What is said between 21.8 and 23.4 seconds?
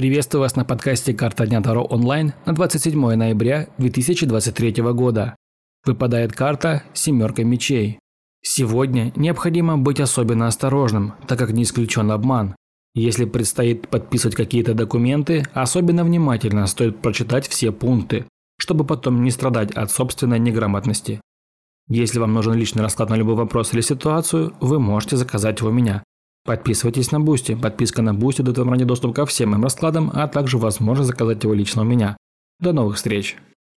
Если вам нужен личный расклад на любой